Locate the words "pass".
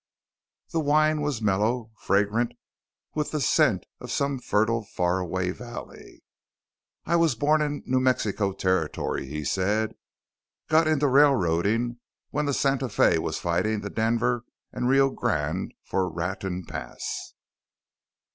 16.65-17.35